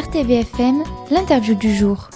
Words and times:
RTVFM, 0.00 0.82
l'interview 1.10 1.54
du 1.54 1.74
jour. 1.74 2.08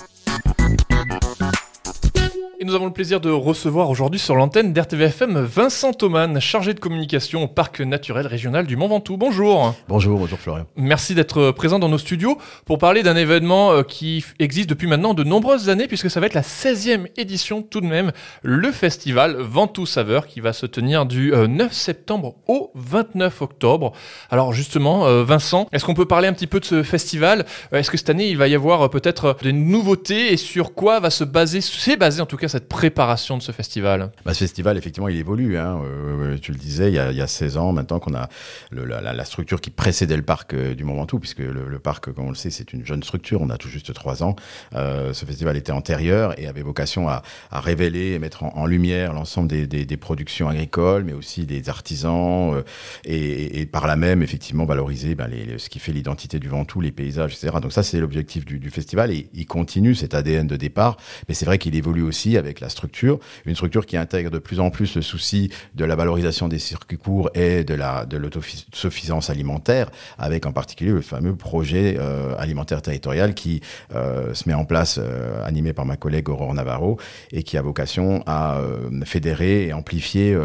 Et 2.65 2.67
nous 2.67 2.75
avons 2.75 2.87
le 2.87 2.95
plaisir 2.95 3.21
de 3.21 3.29
recevoir 3.29 3.91
aujourd'hui 3.91 4.19
sur 4.19 4.37
l'antenne 4.37 4.73
d'RTVFM 4.73 5.39
Vincent 5.39 5.93
Thoman, 5.93 6.41
chargé 6.41 6.73
de 6.73 6.81
communication 6.81 7.43
au 7.43 7.47
Parc 7.47 7.81
naturel 7.81 8.27
régional 8.27 8.67
du 8.67 8.75
Mont 8.75 8.89
Ventoux. 8.89 9.19
Bonjour. 9.19 9.75
Bonjour, 9.87 10.19
bonjour 10.19 10.39
Florian. 10.39 10.65
Merci 10.75 11.15
d'être 11.15 11.51
présent 11.51 11.79
dans 11.79 11.91
nos 11.91 11.99
studios 11.99 12.39
pour 12.65 12.79
parler 12.79 13.03
d'un 13.03 13.17
événement 13.17 13.73
euh, 13.73 13.83
qui 13.83 14.25
existe 14.39 14.71
depuis 14.71 14.87
maintenant 14.87 15.13
de 15.13 15.25
nombreuses 15.25 15.69
années, 15.69 15.89
puisque 15.89 16.09
ça 16.09 16.21
va 16.21 16.27
être 16.27 16.33
la 16.33 16.41
16e 16.41 17.09
édition 17.19 17.61
tout 17.61 17.83
de 17.83 17.87
même, 17.87 18.13
le 18.41 18.73
festival 18.73 19.37
Ventoux 19.41 19.85
Saveur, 19.85 20.27
qui 20.27 20.41
va 20.41 20.55
se 20.55 20.65
tenir 20.65 21.05
du 21.05 21.33
9 21.33 21.37
euh, 21.37 21.69
septembre 21.71 22.37
au 22.49 22.71
29 22.77 23.43
octobre. 23.43 23.93
Alors 24.31 24.55
justement, 24.55 25.05
euh, 25.05 25.23
Vincent, 25.23 25.69
est-ce 25.73 25.85
qu'on 25.85 25.93
peut 25.93 26.07
parler 26.07 26.29
un 26.29 26.33
petit 26.33 26.47
peu 26.47 26.61
de 26.61 26.65
ce 26.65 26.83
festival? 26.83 27.45
Est-ce 27.73 27.91
que 27.91 27.99
cette 27.99 28.09
année, 28.09 28.31
il 28.31 28.39
va 28.39 28.49
y 28.49 28.55
avoir 28.55 28.89
peut-être 28.89 29.37
des 29.43 29.53
nouveautés? 29.53 30.33
Et 30.33 30.39
sur 30.39 30.73
quoi 30.73 30.99
va 30.99 31.11
se 31.11 31.25
baser, 31.25 31.61
c'est 31.61 31.99
basé 31.99 32.23
en 32.23 32.27
tout 32.27 32.39
cas 32.39 32.49
cette 32.55 32.69
préparation 32.69 33.37
de 33.37 33.43
ce 33.43 33.51
festival? 33.51 34.13
Bah, 34.25 34.33
Ce 34.33 34.39
festival, 34.39 34.79
effectivement, 34.79 35.09
il 35.09 35.17
évolue. 35.17 35.59
Hein. 35.59 35.81
Euh, 35.85 36.39
tu 36.41 36.53
le 36.53 36.59
disais, 36.59 36.89
il 36.89 36.95
y, 36.95 37.01
a, 37.01 37.11
il 37.11 37.17
y, 37.17 37.21
a, 37.21 37.27
16 37.27 37.57
ans 37.57 37.73
maintenant 37.73 37.99
qu'on 37.99 38.15
a 38.15 38.29
la, 38.71 39.25
structure 39.25 39.61
qui 39.61 39.71
précédait 39.71 40.17
le 40.17 40.23
parc 40.23 40.55
euh, 40.55 40.75
du 40.75 40.85
Mont 40.85 40.95
Ventoux, 40.95 41.19
puisque 41.19 41.41
le, 41.41 41.79
parc, 41.81 42.13
comme 42.13 42.27
on 42.27 42.29
le 42.29 42.37
sait, 42.37 42.51
c'est 42.51 42.73
une 42.73 42.87
jeune 42.87 43.03
structure. 43.03 43.41
On 43.43 43.51
a 43.51 43.57
tout 43.57 43.69
juste 43.69 43.93
3 43.93 44.23
ans. 44.23 44.37
Euh, 44.77 45.13
ce 45.13 45.25
festival 45.25 45.57
était 45.57 45.73
antérieur 45.73 46.39
et 46.39 46.47
avait 46.47 46.63
vocation 46.63 47.09
à, 47.09 47.23
révéler 47.51 48.13
et 48.13 48.19
mettre 48.21 48.45
en, 48.45 48.67
lumière 48.67 49.13
l'ensemble 49.15 49.49
des, 49.49 49.97
productions 49.97 50.49
agricoles, 50.49 51.03
mais 51.03 51.13
aussi 51.13 51.47
des 51.47 51.69
artisans, 51.69 52.55
euh, 52.55 52.63
et, 53.05 53.67
par 53.67 53.89
là 53.89 53.97
même, 53.97 54.23
effectivement, 54.23 54.65
valoriser 54.65 55.17
ben, 55.17 55.29
ce 55.59 55.69
qui 55.69 55.81
fait 55.81 55.93
l'identité 55.93 56.39
du 56.39 56.49
Ventoux, 56.49 56.81
les 56.81 56.93
paysages, 56.93 57.33
etc. 57.33 57.57
Donc 57.61 57.73
ça, 57.73 57.83
c'est 57.83 57.99
l'objectif 57.99 58.45
du, 58.45 58.61
du, 58.61 58.71
festival 58.71 59.11
et 59.11 59.29
il 59.35 59.47
continue 59.47 59.97
cet 59.97 60.15
ADN 60.15 60.47
de 60.47 60.57
départ, 60.57 60.99
mais 61.29 61.35
c'est 61.35 61.47
vrai 61.47 61.59
qu'il 61.59 61.75
évolue 61.75 62.03
aussi 62.03 62.37
avec 62.37 62.44
la 62.61 62.69
structure, 62.69 63.19
une 63.47 63.55
structure 63.55 63.87
qui 63.87 63.97
intègre 63.97 64.31
de 64.31 64.39
plus 64.39 64.61
en 64.61 64.71
plus 64.71 64.97
le 64.97 65.03
souci 65.03 65.51
de 65.75 65.85
la 65.85 65.97
valorisation 65.97 66.49
des 66.49 66.59
circuits 66.59 66.99
courts 66.99 67.31
et 67.35 67.65
de 67.65 67.75
la 67.75 68.05
de 68.07 68.17
l'autosuffisance 68.17 69.31
alimentaire, 69.31 69.91
avec 70.19 70.47
en 70.47 70.53
particulier 70.53 70.93
le 70.93 71.01
fameux 71.01 71.35
projet 71.35 71.97
euh, 71.99 72.35
alimentaire 72.39 72.83
territorial 72.83 73.35
qui 73.35 73.61
euh, 73.95 74.35
se 74.35 74.49
met 74.49 74.55
en 74.55 74.65
place, 74.65 74.99
euh, 75.01 75.45
animé 75.45 75.73
par 75.73 75.87
ma 75.87 75.97
collègue 75.97 76.29
Aurore 76.29 76.55
Navarro, 76.55 76.99
et 77.33 77.43
qui 77.43 77.57
a 77.57 77.63
vocation 77.63 78.23
à 78.27 78.61
fédérer 79.05 79.67
et 79.67 79.73
amplifier 79.73 80.37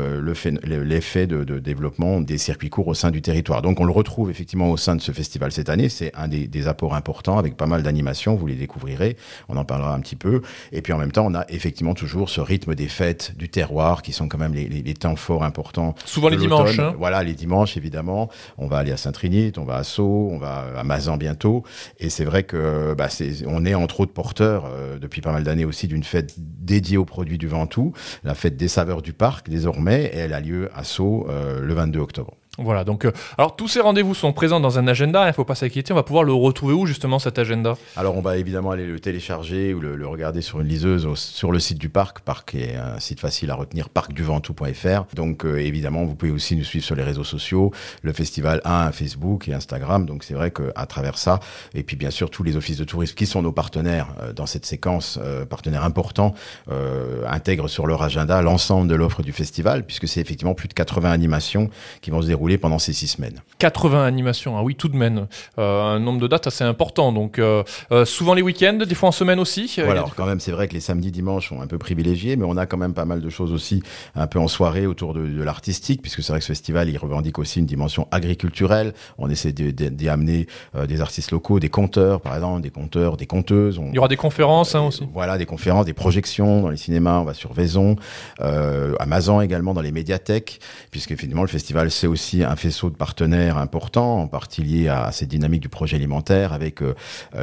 l'effet 0.64 1.27
de, 1.27 1.59
développement 1.59 2.22
des 2.22 2.38
circuits 2.38 2.70
courts 2.70 2.88
au 2.88 2.94
sein 2.94 3.11
du 3.11 3.22
territoire. 3.22 3.61
Donc 3.61 3.80
on 3.80 3.86
le 3.86 3.92
retrouve 3.92 4.30
effectivement 4.30 4.70
au 4.72 4.77
sein 4.77 4.95
de 4.95 5.02
ce 5.02 5.11
festival 5.11 5.52
cette 5.52 5.70
année. 5.70 5.89
C'est 5.89 6.11
un 6.16 6.27
des 6.27 6.67
apports 6.67 6.95
importants 6.95 7.38
avec 7.38 7.55
pas 7.55 7.66
mal 7.66 7.83
d'animations. 7.83 8.36
Vous 8.36 8.47
les 8.47 8.55
découvrirez. 8.55 9.17
On 9.47 9.58
en 9.58 9.66
parlera 9.66 9.94
un 9.94 10.00
petit 10.00 10.16
peu. 10.16 10.42
Et 10.72 10.81
puis 10.81 10.94
en 10.94 10.97
même 10.97 11.11
temps, 11.11 11.25
on 11.25 11.36
a 11.36 11.45
effectivement 11.50 11.89
toujours 11.94 12.30
ce 12.30 12.42
rythme 12.42 12.76
des 12.76 12.88
fêtes 12.88 13.34
du 13.38 13.50
terroir 13.50 14.02
qui 14.02 14.14
sont 14.14 14.28
quand 14.28 14.38
même 14.38 14.54
les, 14.54 14.68
les, 14.68 14.82
les 14.82 14.94
temps 14.94 15.16
forts 15.16 15.44
importants. 15.44 15.95
Souvent 16.06 16.30
les 16.30 16.38
dimanches. 16.38 16.80
Hein. 16.80 16.94
Voilà, 16.98 17.23
les 17.23 17.34
dimanches 17.34 17.78
évidemment. 17.78 18.30
On 18.58 18.68
va 18.68 18.78
aller 18.78 18.92
à 18.92 18.98
Saint-Trinite, 18.98 19.58
on 19.58 19.66
va 19.66 19.76
à 19.76 19.84
Sceaux, 19.84 20.30
on 20.32 20.38
va 20.38 20.66
à 20.78 20.84
Mazan 20.84 21.17
bientôt. 21.17 21.64
Et 22.00 22.10
c'est 22.10 22.26
vrai 22.26 22.44
que 22.44 22.94
bah, 22.98 23.08
est, 23.20 23.45
on 23.48 23.66
est 23.66 23.73
entre 23.73 24.02
autres 24.02 24.14
porteurs 24.14 24.66
euh, 24.66 24.98
depuis 24.98 25.22
pas 25.22 25.32
mal 25.32 25.44
d'années 25.44 25.66
aussi 25.66 25.88
d'une 25.88 26.04
fête 26.04 26.36
dédiée 26.38 26.98
aux 26.98 27.06
produits 27.06 27.38
du 27.38 27.48
Ventoux, 27.48 27.94
la 28.23 28.36
fête 28.36 28.58
des 28.58 28.67
saveurs 28.67 29.02
du 29.02 29.14
parc 29.14 29.50
désormais, 29.50 30.06
et 30.14 30.17
elle 30.17 30.34
a 30.34 30.40
lieu 30.40 30.70
à 30.76 30.84
Sceaux 30.84 31.28
euh, 31.30 31.62
le 31.62 31.73
22 31.73 32.00
octobre. 32.00 32.36
Voilà, 32.61 32.83
donc 32.83 33.05
euh, 33.05 33.11
alors 33.38 33.55
tous 33.55 33.69
ces 33.69 33.79
rendez-vous 33.79 34.13
sont 34.13 34.33
présents 34.33 34.59
dans 34.59 34.77
un 34.77 34.88
agenda, 34.88 35.23
il 35.23 35.27
ne 35.27 35.31
faut 35.31 35.45
pas 35.45 35.55
s'inquiéter, 35.55 35.93
on 35.93 35.95
va 35.95 36.03
pouvoir 36.03 36.23
le 36.25 36.33
retrouver 36.33 36.73
où 36.73 36.85
justement 36.85 37.17
cet 37.17 37.39
agenda? 37.39 37.77
Alors 37.95 38.17
on 38.17 38.21
va 38.21 38.38
évidemment 38.38 38.71
aller 38.71 38.85
le 38.85 38.99
télécharger 38.99 39.73
ou 39.73 39.79
le, 39.79 40.07
regarder 40.07 40.41
sur 40.41 40.59
une 40.59 40.67
liseuse 40.67 41.07
sur 41.15 41.52
le 41.52 41.59
site 41.59 41.77
du 41.77 41.89
parc, 41.89 42.19
parc 42.19 42.55
est 42.55 42.75
un 42.75 42.99
site 42.99 43.19
facile 43.19 43.52
à 43.52 43.55
retenir, 43.55 43.89
parcduventoux.fr. 43.89 45.15
Donc 45.15 45.45
euh, 45.45 45.58
évidemment 45.58 46.03
vous 46.03 46.15
pouvez 46.15 46.31
aussi 46.31 46.55
nous 46.55 46.64
suivre 46.64 46.83
sur 46.83 46.95
les 46.95 47.03
réseaux 47.03 47.23
sociaux, 47.23 47.71
le 48.02 48.11
festival 48.11 48.59
a 48.65 48.86
un 48.87 48.92
Facebook 48.92 49.48
et 49.48 49.53
Instagram, 49.53 50.05
donc 50.05 50.23
c'est 50.23 50.33
vrai 50.33 50.52
qu'à 50.52 50.86
travers 50.86 51.17
ça, 51.17 51.39
et 51.73 51.83
puis 51.83 51.95
bien 51.95 52.11
sûr 52.11 52.30
tous 52.30 52.43
les 52.43 52.58
offices 52.58 52.77
de 52.77 52.83
tourisme 52.83 53.15
qui 53.15 53.25
sont 53.25 53.42
nos 53.42 53.53
partenaires 53.53 54.08
euh, 54.21 54.33
dans 54.33 54.45
cette 54.45 54.65
séquence, 54.65 55.19
partenaires 55.49 55.83
importants, 55.83 56.33
intègrent 57.27 57.67
sur 57.67 57.87
leur 57.87 58.02
agenda 58.03 58.42
l'ensemble 58.42 58.87
de 58.87 58.95
l'offre 58.95 59.21
du 59.21 59.31
festival, 59.31 59.86
puisque 59.86 60.08
c'est 60.08 60.21
effectivement 60.21 60.53
plus 60.53 60.67
de 60.67 60.73
80 60.73 61.11
animations 61.11 61.69
qui 62.02 62.11
vont 62.11 62.21
se 62.21 62.27
dérouler 62.27 62.48
pendant 62.58 62.80
ces 62.80 62.93
six 62.93 63.08
semaines. 63.08 63.42
80 63.60 64.05
animations, 64.05 64.58
ah 64.58 64.64
oui, 64.64 64.76
tout 64.76 64.87
de 64.87 64.95
même. 64.95 65.27
Euh, 65.58 65.82
un 65.82 65.99
nombre 65.99 66.20
de 66.20 66.27
dates 66.27 66.48
assez 66.48 66.64
important. 66.64 67.11
Donc, 67.11 67.39
euh, 67.39 67.64
euh, 67.92 68.05
souvent 68.05 68.33
les 68.33 68.42
week-ends, 68.42 68.80
des 68.87 68.95
fois 68.95 69.10
en 69.10 69.14
semaine 69.14 69.39
aussi. 69.39 69.71
Voilà, 69.77 70.02
alors 70.02 70.15
quand 70.15 70.26
même, 70.26 70.39
c'est 70.39 70.52
vrai 70.52 70.67
que 70.67 70.73
les 70.73 70.80
samedis, 70.80 71.11
dimanches 71.11 71.49
sont 71.49 71.61
un 71.61 71.67
peu 71.67 71.77
privilégiés, 71.77 72.36
mais 72.36 72.45
on 72.48 72.58
a 72.58 72.65
quand 72.65 72.77
même 72.77 72.93
pas 72.93 73.05
mal 73.05 73.21
de 73.21 73.30
choses 73.30 73.52
aussi 73.52 73.82
un 74.15 74.27
peu 74.27 74.39
en 74.39 74.48
soirée 74.48 74.86
autour 74.86 75.14
de, 75.14 75.26
de 75.26 75.43
l'artistique, 75.43 76.02
puisque 76.02 76.21
c'est 76.23 76.32
vrai 76.32 76.39
que 76.39 76.45
ce 76.45 76.52
festival, 76.52 76.89
il 76.89 76.98
revendique 76.98 77.39
aussi 77.39 77.60
une 77.60 77.65
dimension 77.65 78.08
agriculturelle. 78.11 78.93
On 79.17 79.30
essaie 79.30 79.52
d'y 79.52 80.10
amener 80.10 80.48
euh, 80.76 80.86
des 80.86 81.02
artistes 81.02 81.31
locaux, 81.31 81.60
des 81.60 81.70
conteurs, 81.70 82.21
par 82.21 82.36
exemple, 82.36 82.61
des 82.61 82.70
conteurs, 82.70 83.17
des 83.17 83.26
conteuses. 83.26 83.77
On, 83.77 83.89
Il 83.89 83.95
y 83.95 83.99
aura 83.99 84.08
des 84.08 84.17
conférences 84.17 84.76
hein, 84.76 84.81
aussi. 84.81 85.08
Voilà, 85.14 85.37
des 85.37 85.45
conférences, 85.45 85.86
des 85.86 85.93
projections 85.93 86.61
dans 86.61 86.70
les 86.70 86.77
cinémas. 86.77 87.20
On 87.20 87.26
va 87.26 87.33
sur 87.33 87.54
Vaison, 87.54 87.95
Mazan 88.39 89.42
également, 89.42 89.73
dans 89.73 89.81
les 89.81 89.92
médiathèques, 89.92 90.60
puisque 90.92 91.16
finalement, 91.16 91.42
le 91.42 91.48
festival, 91.48 91.92
c'est 91.92 92.08
aussi 92.08 92.39
un 92.44 92.55
faisceau 92.55 92.89
de 92.89 92.95
partenaires 92.95 93.58
importants, 93.58 94.22
en 94.22 94.27
partie 94.27 94.61
lié 94.61 94.88
à 94.88 95.11
cette 95.11 95.30
dynamique 95.30 95.61
du 95.61 95.70
projet 95.70 95.95
alimentaire 95.95 96.54
avec 96.54 96.82
euh, 96.82 96.94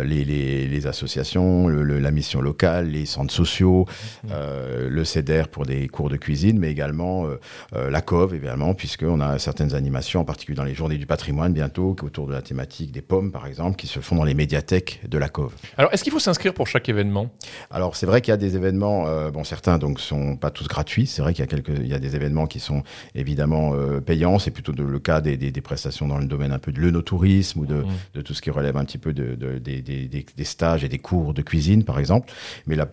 les, 0.04 0.24
les, 0.24 0.66
les, 0.66 0.86
associations, 0.86 1.68
le, 1.68 1.82
le, 1.82 1.98
la 1.98 2.10
mission 2.10 2.40
locale, 2.40 2.90
les 2.90 3.06
centres 3.06 3.34
sociaux, 3.34 3.86
mmh. 4.24 4.28
euh, 4.32 4.88
le 4.88 5.04
CEDER 5.04 5.44
pour 5.50 5.66
des 5.66 5.88
cours 5.88 6.08
de 6.08 6.16
cuisine, 6.16 6.58
mais 6.58 6.70
également 6.70 7.26
euh, 7.26 7.90
la 7.90 8.00
COV, 8.00 8.34
évidemment, 8.34 8.74
puisqu'on 8.74 9.20
a 9.20 9.38
certaines 9.38 9.74
animations, 9.74 10.20
en 10.20 10.24
particulier 10.24 10.56
dans 10.56 10.64
les 10.64 10.74
journées 10.74 10.98
du 10.98 11.06
patrimoine 11.06 11.52
bientôt, 11.52 11.96
autour 12.02 12.26
de 12.26 12.32
la 12.32 12.42
thématique 12.42 12.92
des 12.92 13.02
pommes, 13.02 13.32
par 13.32 13.46
exemple, 13.46 13.76
qui 13.76 13.86
se 13.86 14.00
font 14.00 14.16
dans 14.16 14.24
les 14.24 14.34
médiathèques 14.34 15.00
de 15.08 15.18
la 15.18 15.28
COV. 15.28 15.52
Alors, 15.76 15.92
est-ce 15.92 16.04
qu'il 16.04 16.12
faut 16.12 16.18
s'inscrire 16.18 16.54
pour 16.54 16.66
chaque 16.66 16.88
événement? 16.88 17.30
Alors, 17.70 17.96
c'est 17.96 18.06
vrai 18.06 18.20
qu'il 18.20 18.32
y 18.32 18.34
a 18.34 18.38
des 18.38 18.56
événements, 18.56 19.06
euh, 19.06 19.30
bon, 19.30 19.44
certains 19.44 19.78
donc 19.78 20.00
sont 20.00 20.36
pas 20.36 20.50
tous 20.50 20.68
gratuits. 20.68 21.06
C'est 21.06 21.22
vrai 21.22 21.32
qu'il 21.32 21.42
y 21.42 21.44
a 21.44 21.46
quelques, 21.46 21.78
il 21.78 21.86
y 21.86 21.94
a 21.94 21.98
des 21.98 22.16
événements 22.16 22.46
qui 22.46 22.60
sont 22.60 22.82
évidemment 23.14 23.72
euh, 23.74 24.00
payants. 24.00 24.38
C'est 24.38 24.50
plutôt 24.50 24.72
de, 24.76 24.84
le 24.84 24.98
cas 24.98 25.20
des, 25.20 25.36
des, 25.36 25.50
des, 25.50 25.60
prestations 25.60 26.06
dans 26.06 26.18
le 26.18 26.26
domaine 26.26 26.52
un 26.52 26.58
peu 26.58 26.70
de 26.70 26.80
l'œnotourisme 26.80 27.60
ou 27.60 27.66
de, 27.66 27.74
mmh. 27.74 27.86
de, 28.14 28.20
tout 28.22 28.34
ce 28.34 28.42
qui 28.42 28.50
relève 28.50 28.76
un 28.76 28.84
petit 28.84 28.98
peu 28.98 29.12
de, 29.12 29.34
de 29.34 29.58
des, 29.58 30.44
stages 30.44 30.84
et 30.84 30.88
des 30.88 30.98
cours 30.98 31.34
de 31.34 31.42
cuisine, 31.42 31.84
par 31.84 31.98
exemple. 31.98 32.32
Mais 32.66 32.76
là, 32.76 32.86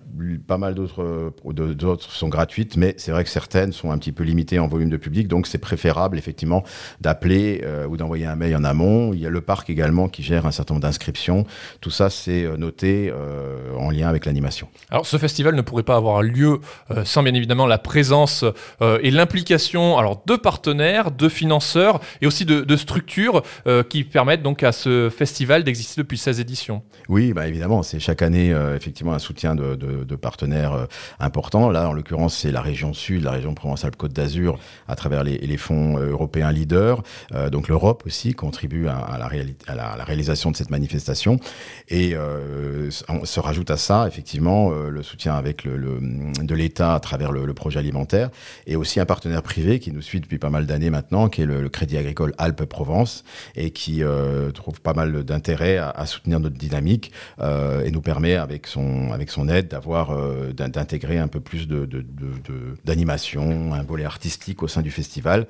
pas 0.47 0.57
mal 0.57 0.73
d'autres 0.73 1.33
d'autres 1.53 2.11
sont 2.11 2.29
gratuites, 2.29 2.77
mais 2.77 2.95
c'est 2.97 3.11
vrai 3.11 3.23
que 3.23 3.29
certaines 3.29 3.71
sont 3.71 3.91
un 3.91 3.97
petit 3.97 4.11
peu 4.11 4.23
limitées 4.23 4.59
en 4.59 4.67
volume 4.67 4.89
de 4.89 4.97
public, 4.97 5.27
donc 5.27 5.45
c'est 5.45 5.59
préférable 5.59 6.17
effectivement 6.17 6.63
d'appeler 7.01 7.61
euh, 7.63 7.85
ou 7.85 7.97
d'envoyer 7.97 8.25
un 8.25 8.35
mail 8.35 8.55
en 8.55 8.63
amont. 8.63 9.13
Il 9.13 9.19
y 9.19 9.27
a 9.27 9.29
le 9.29 9.41
parc 9.41 9.69
également 9.69 10.07
qui 10.07 10.23
gère 10.23 10.45
un 10.45 10.51
certain 10.51 10.73
nombre 10.73 10.83
d'inscriptions. 10.83 11.45
Tout 11.81 11.91
ça, 11.91 12.09
c'est 12.09 12.47
noté 12.57 13.11
euh, 13.11 13.75
en 13.77 13.89
lien 13.89 14.07
avec 14.07 14.25
l'animation. 14.25 14.67
Alors, 14.89 15.05
ce 15.05 15.17
festival 15.17 15.55
ne 15.55 15.61
pourrait 15.61 15.83
pas 15.83 15.95
avoir 15.95 16.21
lieu 16.21 16.59
euh, 16.91 17.03
sans 17.05 17.23
bien 17.23 17.33
évidemment 17.33 17.67
la 17.67 17.77
présence 17.77 18.45
euh, 18.81 18.99
et 19.01 19.11
l'implication 19.11 19.97
alors 19.97 20.23
de 20.25 20.35
partenaires, 20.35 21.11
de 21.11 21.29
financeurs 21.29 21.72
et 22.21 22.27
aussi 22.27 22.45
de, 22.45 22.75
structures 22.75 23.43
euh, 23.67 23.83
qui 23.83 24.03
permettent 24.03 24.41
donc 24.41 24.63
à 24.63 24.71
ce 24.71 25.09
festival 25.09 25.63
d'exister 25.63 26.01
depuis 26.01 26.17
16 26.17 26.39
éditions. 26.39 26.81
Oui, 27.07 27.33
bah 27.33 27.47
évidemment, 27.47 27.83
c'est 27.83 27.99
chaque 27.99 28.21
année 28.21 28.51
euh, 28.51 28.75
effectivement 28.75 29.13
un 29.13 29.19
soutien 29.19 29.55
de, 29.55 30.15
partenaires 30.15 30.73
euh, 30.73 30.85
importants. 31.19 31.69
Là, 31.69 31.89
en 31.89 31.93
l'occurrence, 31.93 32.37
c'est 32.37 32.51
la 32.51 32.61
région 32.61 32.93
sud, 32.93 33.23
la 33.23 33.31
région 33.31 33.53
Provence-Alpes-Côte 33.53 34.13
d'Azur, 34.13 34.57
à 34.87 34.95
travers 34.95 35.23
les, 35.23 35.57
fonds 35.57 35.97
européens 35.97 36.51
leaders. 36.51 37.03
Donc 37.51 37.67
l'Europe 37.67 38.03
aussi 38.07 38.33
contribue 38.33 38.87
à, 38.87 39.17
la 39.19 40.03
réalisation 40.03 40.51
de 40.51 40.57
cette 40.57 40.71
manifestation. 40.71 41.39
Et 41.89 42.15
on 43.07 43.25
se 43.25 43.39
rajoute 43.39 43.69
à 43.69 43.77
ça 43.77 44.07
effectivement 44.07 44.71
le 44.71 45.03
soutien 45.03 45.35
avec 45.35 45.63
le, 45.63 45.99
de 46.41 46.55
l'État 46.55 46.95
à 46.95 46.99
travers 46.99 47.31
le, 47.31 47.53
projet 47.53 47.79
alimentaire 47.79 48.29
et 48.65 48.75
aussi 48.75 48.99
un 48.99 49.05
partenaire 49.05 49.43
privé 49.43 49.79
qui 49.79 49.91
nous 49.91 50.01
suit 50.01 50.19
depuis 50.19 50.39
pas 50.39 50.49
mal 50.49 50.65
d'années 50.65 50.89
maintenant, 50.89 51.29
qui 51.29 51.41
est 51.41 51.45
le, 51.45 51.62
le 51.63 51.69
Crédit 51.69 51.97
Agricole 51.97 52.33
Alpes-Provence 52.37 53.23
et 53.55 53.71
qui 53.71 54.03
euh, 54.03 54.51
trouve 54.51 54.81
pas 54.81 54.93
mal 54.93 55.23
d'intérêt 55.23 55.77
à, 55.77 56.05
soutenir 56.05 56.39
notre 56.39 56.57
dynamique 56.57 57.11
euh, 57.39 57.83
et 57.83 57.91
nous 57.91 58.01
permet 58.01 58.35
avec 58.35 58.67
son 58.67 59.11
avec 59.11 59.31
son 59.31 59.47
aide 59.47 59.69
d'avoir 59.69 60.11
euh, 60.11 60.51
d'intégrer 60.51 61.17
un 61.17 61.27
peu 61.27 61.39
plus 61.39 61.67
de 61.67 61.87
d'animation, 62.83 63.73
un 63.73 63.83
volet 63.83 64.05
artistique 64.05 64.61
au 64.61 64.67
sein 64.67 64.81
du 64.81 64.91
festival. 64.91 65.47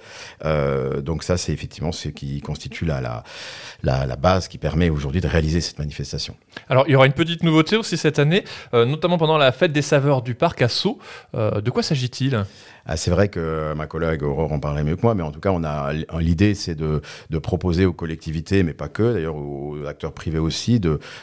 Donc 1.04 1.24
ça, 1.24 1.38
c'est 1.38 1.52
effectivement 1.52 1.92
ce 1.92 2.10
qui 2.10 2.42
constitue 2.42 2.86
la, 2.86 3.02
la, 3.02 3.24
la, 3.82 4.06
la 4.06 4.16
base 4.16 4.48
qui 4.48 4.58
permet 4.58 4.90
aujourd'hui 4.90 5.22
de 5.22 5.28
réaliser 5.28 5.62
cette 5.62 5.80
manifestation. 5.80 6.36
Alors, 6.70 6.86
il 6.88 6.92
y 6.92 6.96
aura 6.96 7.08
une 7.08 7.14
petite 7.14 7.44
nouveauté 7.44 7.76
aussi 7.76 7.98
cette 7.98 8.20
année, 8.20 8.44
notamment 8.74 9.18
pendant 9.18 9.38
la 9.38 9.52
fête 9.52 9.72
des 9.72 9.82
saveurs 9.82 10.22
du 10.22 10.36
parc 10.36 10.62
à 10.62 10.68
Sceaux. 10.68 11.00
De 11.34 11.70
quoi 11.72 11.82
s'agit-il? 11.82 12.46
Ah, 12.86 12.98
c'est 12.98 13.12
vrai 13.12 13.30
que 13.30 13.74
ma 13.76 13.88
collègue 13.88 14.24
Aurore 14.24 14.52
en 14.52 14.60
parlerait 14.60 14.84
mieux 14.84 14.98
que 14.98 15.02
moi, 15.04 15.16
mais 15.16 15.24
en 15.24 15.32
tout 15.32 15.40
cas, 15.40 15.54
l'idée, 16.20 16.54
c'est 16.54 16.76
de, 16.76 17.02
proposer 17.40 17.86
aux 17.86 17.94
collectivités, 17.94 18.64
mais 18.64 18.74
pas 18.74 18.88
que, 18.88 19.14
d'ailleurs 19.14 19.36
aux 19.36 19.86
acteurs 19.86 20.14
privés 20.14 20.40
aussi, 20.40 20.82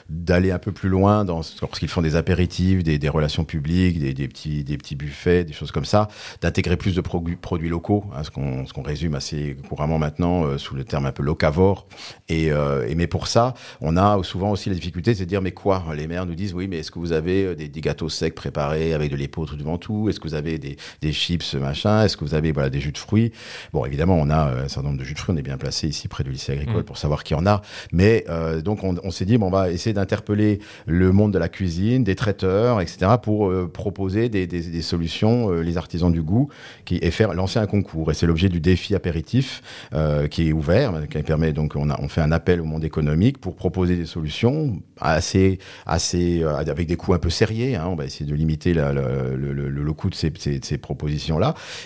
d'aller 0.08 0.50
un 0.50 0.58
peu 0.58 0.72
plus 0.72 0.88
loin 0.88 1.24
dans 1.24 1.40
lorsqu'ils 1.60 1.88
font 1.88 2.02
des 2.02 2.16
apéritifs, 2.16 2.82
des, 2.82 3.08
relations 3.08 3.44
publiques, 3.44 3.98
des, 3.98 4.28
petits 4.28 4.96
buffets, 4.96 5.44
des 5.44 5.52
choses 5.52 5.70
comme 5.70 5.84
ça, 5.84 6.08
d'intégrer 6.40 6.76
plus 6.76 6.94
de 6.94 7.00
produits, 7.00 7.68
locaux, 7.68 8.04
hein, 8.14 8.22
ce 8.24 8.30
qu'on 8.30 8.82
résume 8.82 9.14
assez 9.14 9.56
couramment 9.68 9.98
maintenant 9.98 10.44
euh, 10.44 10.58
sous 10.58 10.74
le 10.74 10.84
terme 10.84 11.06
un 11.06 11.12
peu 11.12 11.22
locavore. 11.22 11.86
Euh, 12.30 12.86
et, 12.88 12.94
mais 12.94 13.06
pour 13.06 13.26
ça, 13.26 13.54
on 13.80 13.96
a 13.96 14.22
souvent 14.22 14.50
aussi 14.50 14.68
la 14.68 14.74
difficulté, 14.74 15.14
c'est 15.14 15.24
de 15.24 15.28
dire 15.28 15.42
mais 15.42 15.52
quoi? 15.52 15.84
Les 15.94 16.06
maires 16.06 16.26
nous 16.26 16.34
disent 16.34 16.54
oui, 16.54 16.68
mais 16.68 16.78
est-ce 16.78 16.90
que 16.90 16.98
vous 16.98 17.12
avez 17.12 17.44
euh, 17.44 17.54
des, 17.54 17.68
gâteaux 17.80 18.08
secs 18.08 18.34
préparés 18.34 18.94
avec 18.94 19.10
de 19.10 19.16
l'épeautre 19.16 19.56
devant 19.56 19.78
tout 19.78 20.08
Est-ce 20.08 20.20
que 20.20 20.28
vous 20.28 20.34
avez 20.34 20.58
des 20.58 21.12
chips 21.12 21.49
machin 21.58 22.04
Est-ce 22.04 22.16
que 22.16 22.24
vous 22.24 22.34
avez 22.34 22.52
voilà 22.52 22.70
des 22.70 22.80
jus 22.80 22.92
de 22.92 22.98
fruits? 22.98 23.32
Bon, 23.72 23.84
évidemment, 23.84 24.16
on 24.18 24.30
a 24.30 24.62
un 24.64 24.68
certain 24.68 24.88
nombre 24.88 25.00
de 25.00 25.04
jus 25.04 25.14
de 25.14 25.18
fruits. 25.18 25.34
On 25.34 25.38
est 25.38 25.42
bien 25.42 25.58
placé 25.58 25.88
ici 25.88 26.08
près 26.08 26.24
du 26.24 26.30
lycée 26.30 26.52
agricole 26.52 26.82
mmh. 26.82 26.84
pour 26.84 26.98
savoir 26.98 27.24
qui 27.24 27.34
en 27.34 27.46
a. 27.46 27.62
Mais 27.92 28.24
euh, 28.28 28.60
donc 28.60 28.84
on, 28.84 28.96
on 29.02 29.10
s'est 29.10 29.24
dit 29.24 29.38
bon, 29.38 29.46
on 29.46 29.50
va 29.50 29.70
essayer 29.70 29.92
d'interpeller 29.94 30.60
le 30.86 31.12
monde 31.12 31.32
de 31.32 31.38
la 31.38 31.48
cuisine, 31.48 32.04
des 32.04 32.14
traiteurs, 32.14 32.80
etc. 32.80 33.12
pour 33.22 33.48
euh, 33.48 33.70
proposer 33.72 34.28
des, 34.28 34.46
des, 34.46 34.62
des 34.62 34.82
solutions, 34.82 35.50
euh, 35.50 35.60
les 35.62 35.76
artisans 35.76 36.12
du 36.12 36.22
goût, 36.22 36.48
qui 36.84 36.98
et 37.02 37.10
faire 37.10 37.32
lancer 37.34 37.58
un 37.58 37.66
concours. 37.66 38.10
Et 38.10 38.14
c'est 38.14 38.26
l'objet 38.26 38.48
du 38.48 38.60
défi 38.60 38.94
apéritif 38.94 39.62
euh, 39.94 40.28
qui 40.28 40.48
est 40.48 40.52
ouvert, 40.52 40.92
qui 41.08 41.22
permet 41.22 41.52
donc 41.52 41.74
on 41.76 41.90
a 41.90 42.00
on 42.00 42.08
fait 42.08 42.20
un 42.20 42.32
appel 42.32 42.60
au 42.60 42.64
monde 42.64 42.84
économique 42.84 43.38
pour 43.38 43.56
proposer 43.56 43.96
des 43.96 44.06
solutions 44.06 44.80
assez 45.00 45.58
assez 45.86 46.42
avec 46.44 46.86
des 46.86 46.96
coûts 46.96 47.14
un 47.14 47.18
peu 47.18 47.30
serrés. 47.30 47.74
Hein. 47.74 47.86
On 47.88 47.94
va 47.94 48.04
essayer 48.04 48.26
de 48.26 48.34
limiter 48.34 48.74
la, 48.74 48.92
le, 48.92 49.36
le, 49.36 49.68
le, 49.68 49.92
coût 49.92 50.10
de 50.10 50.14
ces, 50.14 50.32
ces, 50.38 50.60
ces 50.62 50.78
propositions 50.78 51.38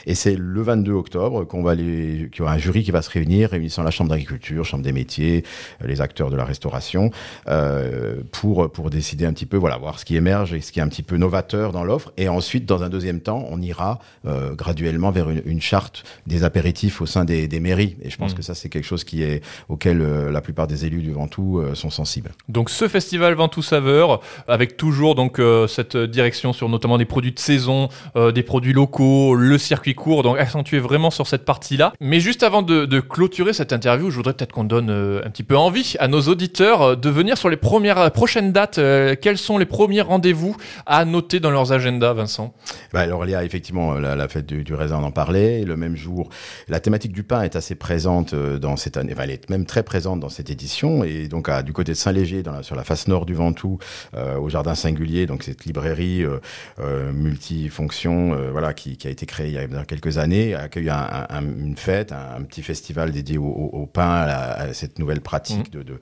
Et 0.07 0.15
c'est 0.15 0.37
le 0.37 0.63
22 0.63 0.93
octobre 0.93 1.45
qu'on 1.45 1.63
va 1.63 1.75
les, 1.75 2.29
qu'il 2.31 2.41
y 2.41 2.43
aura 2.43 2.53
un 2.53 2.59
jury 2.59 2.83
qui 2.83 2.91
va 2.91 3.03
se 3.03 3.11
réunir, 3.11 3.51
réunissant 3.51 3.83
la 3.83 3.91
Chambre 3.91 4.11
d'agriculture, 4.11 4.65
Chambre 4.65 4.83
des 4.83 4.93
métiers, 4.93 5.45
les 5.85 6.01
acteurs 6.01 6.31
de 6.31 6.37
la 6.37 6.45
restauration, 6.45 7.11
euh, 7.49 8.17
pour, 8.33 8.71
pour 8.71 8.91
décider 8.91 9.27
un 9.27 9.33
petit 9.33 9.47
peu, 9.47 9.57
voilà, 9.57 9.77
voir 9.77 9.99
ce 9.99 10.05
qui 10.05 10.17
émerge 10.17 10.53
et 10.55 10.61
ce 10.61 10.73
qui 10.73 10.81
est 10.81 10.83
un 10.83 10.89
petit 10.89 11.03
peu 11.03 11.17
novateur 11.17 11.73
dans 11.73 11.85
l'offre. 11.85 12.13
Et 12.17 12.29
ensuite, 12.29 12.67
dans 12.67 12.83
un 12.83 12.89
deuxième 12.89 13.21
temps, 13.21 13.47
on 13.51 13.61
ira 13.61 13.99
euh, 14.27 14.55
graduellement 14.55 15.11
vers 15.11 15.31
une, 15.31 15.43
une, 15.47 15.61
charte 15.61 16.05
des 16.27 16.45
apéritifs 16.45 17.01
au 17.01 17.07
sein 17.07 17.25
des, 17.25 17.49
des 17.49 17.61
mairies. 17.61 17.97
Et 18.03 18.11
je 18.11 18.17
pense 18.17 18.33
mmh. 18.33 18.37
que 18.37 18.43
ça, 18.43 18.55
c'est 18.55 18.69
quelque 18.69 18.85
chose 18.85 19.05
qui 19.05 19.23
est, 19.23 19.43
auquel 19.69 20.01
euh, 20.01 20.31
la 20.31 20.41
plupart 20.41 20.67
des 20.67 20.85
élus 20.85 21.03
du 21.03 21.13
Ventoux 21.13 21.63
sont 21.75 21.91
sensibles. 21.91 22.33
Donc, 22.49 22.71
ce 22.71 22.89
festival 22.89 23.35
Ventoux 23.35 23.63
Saveur, 23.63 24.21
avec 24.49 24.77
toujours 24.77 25.15
donc 25.15 25.41
cette 25.69 25.97
direction 25.97 26.53
sur 26.53 26.69
notamment 26.69 26.99
des 26.99 27.05
produits 27.05 27.33
de 27.33 27.39
saison, 27.39 27.89
des 28.15 28.43
produits 28.43 28.73
locaux, 28.73 29.35
le 29.45 29.59
circuit 29.59 29.95
court, 29.95 30.23
donc 30.23 30.39
accentuer 30.39 30.79
vraiment 30.79 31.11
sur 31.11 31.27
cette 31.27 31.45
partie-là. 31.45 31.93
Mais 32.01 32.21
juste 32.21 32.43
avant 32.43 32.63
de, 32.63 33.01
clôturer 33.01 33.53
cette 33.53 33.73
interview, 33.73 34.11
je 34.11 34.17
voudrais 34.17 34.33
peut-être 34.33 34.53
qu'on 34.53 34.65
donne 34.65 34.91
un 34.91 35.31
petit 35.31 35.43
peu 35.43 35.57
envie 35.57 35.95
à 35.99 36.09
nos 36.09 36.23
auditeurs 36.23 36.97
de 36.97 37.11
venir 37.11 37.37
sur 37.37 37.49
les 37.49 37.57
premières 37.57 38.11
prochaines 38.13 38.53
dates. 38.53 38.81
quels 39.21 39.39
sont 39.39 39.59
les 39.59 39.67
premiers 39.67 40.01
rendez-vous 40.01 40.57
à 40.87 41.05
noter 41.05 41.41
dans 41.41 41.51
leurs 41.51 41.73
agendas, 41.73 42.13
Vincent? 42.15 42.55
Bah 42.93 43.01
Alors, 43.01 43.25
il 43.25 43.33
y 43.33 43.35
a 43.35 43.45
effectivement 43.45 43.95
la, 43.95 44.29
fête 44.29 44.47
du, 44.47 44.75
raisin, 44.75 44.99
on 45.01 45.05
en 45.05 45.11
parlait. 45.11 45.65
Le 45.65 45.77
même 45.77 45.97
jour, 45.97 46.31
la 46.69 46.81
thématique 46.81 47.13
du 47.13 47.25
pain 47.25 47.43
est 47.43 47.57
assez 47.57 47.75
présente 47.75 48.35
dans 48.35 48.77
cette 48.77 48.97
année, 48.97 49.15
elle 49.25 49.31
est 49.31 49.51
même 49.51 49.67
très 49.67 49.83
présente 49.83 50.21
dans 50.21 50.29
cette 50.29 50.51
édition. 50.51 51.05
Et 51.05 51.29
donc, 51.29 51.51
du 51.63 51.73
côté 51.73 51.93
de 51.93 51.97
Saint-Léger, 51.97 52.43
sur 52.63 52.77
la 52.77 52.85
face 52.85 53.09
nord 53.09 53.27
du 53.27 53.35
Ventoux, 53.35 53.79
euh, 54.15 54.37
au 54.37 54.49
Jardin 54.49 54.75
Singulier, 54.75 55.27
donc 55.27 55.43
cette 55.43 55.65
librairie 55.65 56.23
euh, 56.23 56.39
euh, 56.79 57.13
multifonction, 57.13 58.37
voilà, 58.53 58.75
qui, 58.75 58.97
qui, 58.97 59.09
a 59.09 59.11
été 59.11 59.27
créée 59.27 59.34
il 59.41 59.53
y 59.53 59.59
a 59.59 59.67
quelques 59.85 60.19
années, 60.19 60.55
accueille 60.55 60.91
un, 60.91 61.27
un, 61.29 61.43
une 61.43 61.77
fête, 61.77 62.13
un, 62.13 62.37
un, 62.39 62.43
petit 62.43 62.63
festival 62.63 63.13
dédié 63.13 63.39
au, 63.39 63.45
au, 63.45 63.71
au 63.83 63.87
pain, 63.87 64.11
à, 64.11 64.27
la, 64.27 64.53
à, 64.53 64.73
cette 64.75 64.99
nouvelle 64.99 65.21
pratique 65.21 65.69
mmh. 65.75 65.79
de, 65.79 65.83
de, 65.83 65.99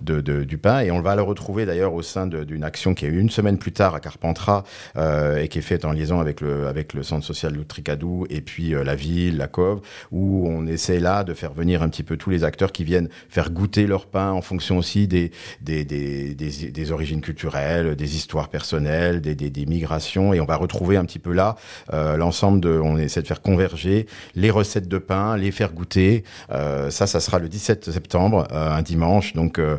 de, 0.00 0.20
de, 0.20 0.44
du 0.44 0.58
pain. 0.58 0.80
Et 0.80 0.90
on 0.90 1.00
va 1.00 1.14
le 1.16 1.22
retrouver 1.22 1.66
d'ailleurs 1.66 1.94
au 1.94 2.02
sein 2.02 2.26
d'une 2.26 2.64
action 2.64 2.94
qui 2.94 3.06
est 3.06 3.08
une 3.08 3.30
semaine 3.30 3.58
plus 3.58 3.72
tard 3.72 3.94
à 3.94 4.00
Carpentras 4.00 4.64
euh, 4.96 5.38
et 5.38 5.48
qui 5.48 5.58
est 5.58 5.62
faite 5.62 5.84
en 5.84 5.92
liaison 5.92 6.20
avec 6.20 6.40
le, 6.40 6.66
avec 6.66 6.94
le 6.94 7.02
centre 7.02 7.24
social 7.24 7.56
de 7.56 7.62
Tricadou 7.62 8.26
et 8.30 8.40
puis 8.40 8.74
euh, 8.74 8.84
la 8.84 8.94
ville, 8.94 9.36
la 9.36 9.48
Cove, 9.48 9.80
où 10.10 10.48
on 10.48 10.66
essaie 10.66 11.00
là 11.00 11.24
de 11.24 11.34
faire 11.34 11.52
venir 11.52 11.82
un 11.82 11.88
petit 11.88 12.02
peu 12.02 12.16
tous 12.16 12.30
les 12.30 12.44
acteurs 12.44 12.72
qui 12.72 12.84
viennent 12.84 13.08
faire 13.28 13.50
goûter 13.50 13.86
leur 13.86 14.06
pain 14.06 14.30
en 14.32 14.42
fonction 14.42 14.78
aussi 14.78 15.08
des, 15.08 15.30
des, 15.60 15.84
des, 15.84 16.34
des, 16.34 16.70
des 16.70 16.92
origines 16.92 17.20
culturelles, 17.20 17.96
des 17.96 18.16
histoires 18.16 18.48
personnelles, 18.48 19.20
des, 19.20 19.34
des, 19.34 19.50
des, 19.50 19.66
migrations. 19.66 20.32
Et 20.32 20.40
on 20.40 20.44
va 20.46 20.56
retrouver 20.56 20.96
un 20.96 21.04
petit 21.04 21.18
peu 21.18 21.32
là 21.32 21.56
euh, 21.92 22.16
l'ensemble 22.16 22.60
de. 22.60 22.69
On 22.82 22.96
essaie 22.96 23.22
de 23.22 23.26
faire 23.26 23.42
converger 23.42 24.06
les 24.34 24.50
recettes 24.50 24.88
de 24.88 24.98
pain, 24.98 25.36
les 25.36 25.50
faire 25.50 25.72
goûter. 25.72 26.24
Euh, 26.50 26.90
ça, 26.90 27.06
ça 27.06 27.20
sera 27.20 27.38
le 27.38 27.48
17 27.48 27.90
septembre, 27.90 28.46
euh, 28.52 28.70
un 28.70 28.82
dimanche. 28.82 29.32
Donc 29.34 29.58
euh, 29.58 29.78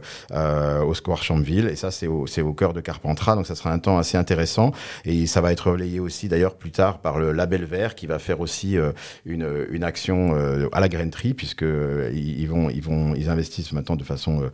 au 0.81 0.93
Square 0.93 1.23
Champville. 1.23 1.67
Et 1.67 1.75
ça, 1.75 1.91
c'est 1.91 2.07
au, 2.07 2.25
au 2.25 2.53
cœur 2.53 2.73
de 2.73 2.81
Carpentras. 2.81 3.35
Donc 3.35 3.47
ça 3.47 3.55
sera 3.55 3.71
un 3.71 3.79
temps 3.79 3.97
assez 3.97 4.17
intéressant. 4.17 4.71
Et 5.05 5.27
ça 5.27 5.41
va 5.41 5.51
être 5.51 5.71
relayé 5.71 5.99
aussi 5.99 6.27
d'ailleurs 6.27 6.55
plus 6.55 6.71
tard 6.71 6.99
par 6.99 7.19
le 7.19 7.31
Label 7.31 7.65
Vert 7.65 7.95
qui 7.95 8.07
va 8.07 8.19
faire 8.19 8.39
aussi 8.39 8.77
euh, 8.77 8.91
une, 9.25 9.67
une 9.69 9.83
action 9.83 10.35
euh, 10.35 10.67
à 10.71 10.79
la 10.79 10.89
grainerie 10.89 11.33
puisque 11.33 11.63
euh, 11.63 12.11
ils 12.13 12.47
vont, 12.47 12.69
ils 12.69 12.81
vont, 12.81 13.15
ils 13.15 13.29
investissent 13.29 13.71
maintenant 13.71 13.95
de 13.95 14.03
façon 14.03 14.44
euh, 14.44 14.49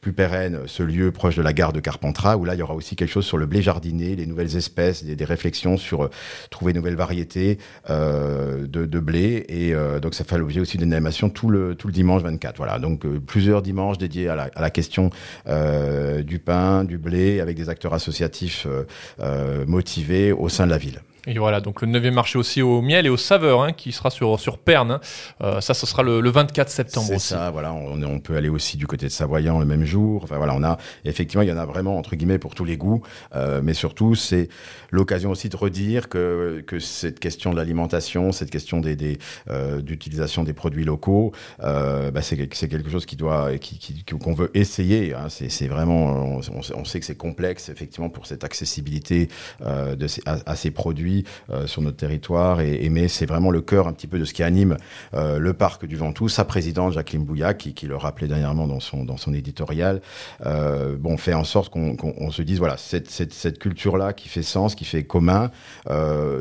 plus 0.00 0.12
pérenne 0.12 0.60
ce 0.66 0.82
lieu 0.82 1.12
proche 1.12 1.36
de 1.36 1.42
la 1.42 1.52
gare 1.52 1.72
de 1.72 1.80
Carpentras 1.80 2.36
où 2.36 2.44
là, 2.44 2.54
il 2.54 2.58
y 2.58 2.62
aura 2.62 2.74
aussi 2.74 2.96
quelque 2.96 3.10
chose 3.10 3.26
sur 3.26 3.38
le 3.38 3.46
blé 3.46 3.62
jardiné, 3.62 4.16
les 4.16 4.26
nouvelles 4.26 4.56
espèces, 4.56 5.04
des, 5.04 5.16
des 5.16 5.24
réflexions 5.24 5.76
sur 5.76 6.10
trouver 6.50 6.72
nouvelles 6.72 6.96
variétés 6.96 7.58
de, 7.88 8.66
de, 8.66 9.00
blé. 9.00 9.44
Et 9.48 9.74
donc 10.00 10.14
ça 10.14 10.24
fait 10.24 10.38
l'objet 10.38 10.60
aussi 10.60 10.78
d'une 10.78 10.92
animation 10.92 11.30
tout 11.30 11.50
le, 11.50 11.74
tout 11.74 11.86
le 11.86 11.92
dimanche 11.92 12.22
24. 12.22 12.56
Voilà. 12.56 12.78
Donc 12.78 13.06
plusieurs 13.26 13.62
dimanches 13.62 13.98
dédiés 13.98 14.28
à 14.28 14.50
la, 14.54 14.70
question 14.70 15.10
euh, 15.48 16.22
du 16.22 16.38
pain, 16.38 16.84
du 16.84 16.98
blé, 16.98 17.40
avec 17.40 17.56
des 17.56 17.68
acteurs 17.68 17.94
associatifs 17.94 18.66
euh, 18.66 18.84
euh, 19.20 19.64
motivés 19.66 20.32
au 20.32 20.48
sein 20.48 20.66
de 20.66 20.70
la 20.70 20.78
ville. 20.78 21.00
Et 21.28 21.38
voilà, 21.38 21.60
donc 21.60 21.82
le 21.82 21.88
9e 21.88 22.10
marché 22.10 22.36
aussi 22.36 22.62
au 22.62 22.82
miel 22.82 23.06
et 23.06 23.08
aux 23.08 23.16
saveurs, 23.16 23.62
hein, 23.62 23.72
qui 23.72 23.92
sera 23.92 24.10
sur, 24.10 24.40
sur 24.40 24.58
Perne. 24.58 24.90
Hein. 24.90 25.00
Euh, 25.40 25.60
ça, 25.60 25.72
ce 25.72 25.86
sera 25.86 26.02
le, 26.02 26.20
le 26.20 26.30
24 26.30 26.68
septembre 26.68 27.12
aussi. 27.12 27.28
C'est 27.28 27.34
ça, 27.34 27.50
voilà. 27.52 27.72
On, 27.72 28.02
on, 28.02 28.18
peut 28.18 28.36
aller 28.36 28.48
aussi 28.48 28.76
du 28.76 28.88
côté 28.88 29.06
de 29.06 29.12
Savoyant 29.12 29.60
le 29.60 29.64
même 29.64 29.84
jour. 29.84 30.24
Enfin 30.24 30.36
voilà, 30.36 30.52
on 30.56 30.64
a, 30.64 30.78
effectivement, 31.04 31.42
il 31.42 31.48
y 31.48 31.52
en 31.52 31.58
a 31.58 31.64
vraiment, 31.64 31.96
entre 31.96 32.16
guillemets, 32.16 32.38
pour 32.38 32.56
tous 32.56 32.64
les 32.64 32.76
goûts. 32.76 33.02
Euh, 33.36 33.60
mais 33.62 33.72
surtout, 33.72 34.16
c'est 34.16 34.48
l'occasion 34.90 35.30
aussi 35.30 35.48
de 35.48 35.56
redire 35.56 36.08
que, 36.08 36.64
que 36.66 36.80
cette 36.80 37.20
question 37.20 37.52
de 37.52 37.56
l'alimentation, 37.56 38.32
cette 38.32 38.50
question 38.50 38.80
des, 38.80 38.96
des, 38.96 39.18
euh, 39.48 39.80
d'utilisation 39.80 40.42
des 40.42 40.54
produits 40.54 40.84
locaux, 40.84 41.30
euh, 41.62 42.10
bah 42.10 42.22
c'est, 42.22 42.36
quelque 42.36 42.90
chose 42.90 43.06
qui 43.06 43.14
doit, 43.14 43.58
qui, 43.58 44.04
qu'on 44.04 44.34
veut 44.34 44.50
essayer. 44.54 45.14
Hein. 45.14 45.28
C'est, 45.28 45.68
vraiment, 45.68 46.38
on, 46.38 46.40
on, 46.74 46.84
sait 46.84 46.98
que 46.98 47.06
c'est 47.06 47.16
complexe, 47.16 47.68
effectivement, 47.68 48.08
pour 48.08 48.26
cette 48.26 48.42
accessibilité 48.42 49.28
de 49.60 50.06
ces, 50.08 50.22
à, 50.26 50.38
à 50.46 50.56
ces 50.56 50.72
produits 50.72 51.11
euh, 51.50 51.66
sur 51.66 51.82
notre 51.82 51.96
territoire. 51.96 52.60
Et, 52.60 52.84
et 52.84 52.90
mais 52.90 53.08
c'est 53.08 53.26
vraiment 53.26 53.50
le 53.50 53.60
cœur 53.60 53.88
un 53.88 53.92
petit 53.92 54.06
peu 54.06 54.18
de 54.18 54.24
ce 54.24 54.32
qui 54.32 54.42
anime 54.42 54.76
euh, 55.14 55.38
le 55.38 55.52
parc 55.52 55.86
du 55.86 55.96
Ventoux. 55.96 56.28
Sa 56.28 56.44
présidente 56.44 56.92
Jacqueline 56.92 57.24
Bouillac, 57.24 57.58
qui, 57.58 57.74
qui 57.74 57.86
le 57.86 57.96
rappelait 57.96 58.28
dernièrement 58.28 58.66
dans 58.66 58.80
son 58.80 59.04
dans 59.04 59.16
son 59.16 59.34
éditorial, 59.34 60.00
euh, 60.46 60.96
bon 60.96 61.16
fait 61.16 61.34
en 61.34 61.44
sorte 61.44 61.72
qu'on 61.72 61.96
qu 61.96 62.06
on 62.18 62.30
se 62.30 62.42
dise 62.42 62.58
voilà 62.58 62.76
cette 62.76 63.10
cette, 63.10 63.32
cette 63.32 63.58
culture 63.58 63.96
là 63.96 64.12
qui 64.12 64.28
fait 64.28 64.42
sens, 64.42 64.74
qui 64.74 64.84
fait 64.84 65.04
commun, 65.04 65.50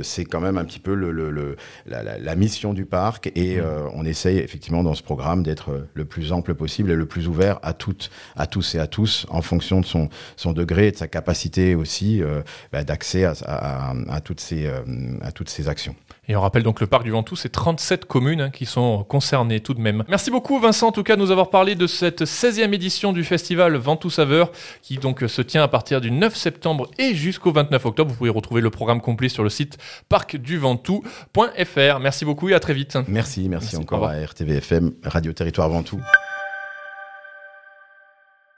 c'est 0.01 0.25
quand 0.25 0.41
même 0.41 0.57
un 0.57 0.65
petit 0.65 0.79
peu 0.79 0.93
le, 0.93 1.11
le, 1.11 1.29
le 1.31 1.55
la, 1.85 2.03
la, 2.03 2.17
la, 2.17 2.35
mission 2.35 2.73
du 2.73 2.85
parc 2.85 3.31
et 3.35 3.57
mmh. 3.57 3.63
on 3.93 4.05
essaye 4.05 4.37
effectivement 4.39 4.83
dans 4.83 4.93
ce 4.93 5.03
programme 5.03 5.43
d'être 5.43 5.87
le 5.93 6.05
plus 6.05 6.31
ample 6.31 6.55
possible 6.55 6.91
et 6.91 6.95
le 6.95 7.05
plus 7.05 7.27
ouvert 7.27 7.59
à 7.63 7.73
toutes, 7.73 8.09
à 8.35 8.47
tous 8.47 8.75
et 8.75 8.79
à 8.79 8.87
tous 8.87 9.25
en 9.29 9.41
fonction 9.41 9.81
de 9.81 9.85
son 9.85 10.09
son 10.35 10.53
degré 10.53 10.87
et 10.87 10.91
de 10.91 10.97
sa 10.97 11.07
capacité 11.07 11.75
aussi 11.75 12.21
euh, 12.21 12.41
bah, 12.71 12.83
d'accès 12.83 13.25
à, 13.25 13.33
à, 13.45 13.93
à, 14.09 14.21
toutes 14.21 14.39
ces 14.39 14.60
euh, 14.67 14.81
à 15.21 15.31
toutes 15.31 15.49
ces 15.49 15.67
actions. 15.67 15.95
Et 16.27 16.35
on 16.35 16.41
rappelle 16.41 16.63
donc 16.63 16.79
le 16.79 16.87
parc 16.87 17.03
du 17.03 17.11
Ventoux, 17.11 17.35
c'est 17.35 17.49
37 17.49 18.05
communes 18.05 18.41
hein, 18.41 18.49
qui 18.49 18.65
sont 18.65 19.03
concernées 19.03 19.59
tout 19.59 19.73
de 19.73 19.81
même. 19.81 20.03
Merci 20.07 20.31
beaucoup 20.31 20.59
Vincent 20.59 20.87
en 20.87 20.91
tout 20.91 21.03
cas 21.03 21.15
de 21.15 21.21
nous 21.21 21.31
avoir 21.31 21.49
parlé 21.49 21.75
de 21.75 21.87
cette 21.87 22.23
16e 22.23 22.73
édition 22.73 23.11
du 23.11 23.23
festival 23.23 23.75
Ventoux 23.75 24.09
Saveur 24.09 24.51
qui 24.81 24.97
donc 24.97 25.23
se 25.27 25.41
tient 25.41 25.63
à 25.63 25.67
partir 25.67 25.99
du 25.99 26.11
9 26.11 26.35
septembre 26.35 26.89
et 26.99 27.13
jusqu'au 27.15 27.51
29 27.51 27.85
octobre. 27.85 28.11
Vous 28.11 28.17
pouvez 28.17 28.29
retrouver 28.29 28.61
le 28.61 28.69
programme 28.69 29.01
complet 29.01 29.29
sur 29.29 29.43
le 29.43 29.49
site 29.49 29.77
parcduventoux.fr. 30.09 31.99
Merci 31.99 32.25
beaucoup 32.25 32.49
et 32.49 32.53
à 32.53 32.59
très 32.59 32.73
vite. 32.73 32.97
Merci, 33.07 33.49
merci, 33.49 33.49
merci 33.49 33.77
encore 33.77 34.07
à 34.07 34.15
RTVFM, 34.15 34.91
Radio 35.03 35.33
Territoire 35.33 35.69
Ventoux. 35.69 36.01